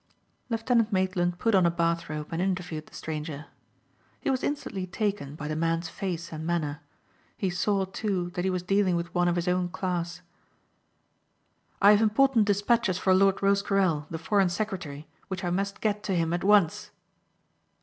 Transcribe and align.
Lieutenant 0.49 0.91
Maitland 0.91 1.37
put 1.37 1.53
on 1.53 1.63
a 1.63 1.69
bath 1.69 2.09
robe 2.09 2.29
and 2.31 2.41
interviewed 2.41 2.87
the 2.87 2.93
stranger. 2.95 3.45
He 4.19 4.31
was 4.31 4.41
instantly 4.41 4.87
taken 4.87 5.35
by 5.35 5.47
the 5.47 5.55
man's 5.55 5.89
face 5.89 6.31
and 6.31 6.43
manner. 6.43 6.81
He 7.37 7.51
saw, 7.51 7.85
too 7.85 8.31
that 8.31 8.43
he 8.43 8.49
was 8.49 8.63
dealing 8.63 8.95
with 8.95 9.13
one 9.13 9.27
of 9.27 9.35
his 9.35 9.47
own 9.47 9.69
class. 9.69 10.23
"I 11.83 11.91
have 11.91 12.01
important 12.01 12.45
despatches 12.45 12.97
for 12.97 13.13
Lord 13.13 13.43
Rosecarrel 13.43 14.07
the 14.09 14.17
Foreign 14.17 14.49
Secretary 14.49 15.07
which 15.27 15.43
I 15.43 15.51
must 15.51 15.81
get 15.81 16.01
to 16.05 16.15
him 16.15 16.33
at 16.33 16.43
once." 16.43 16.89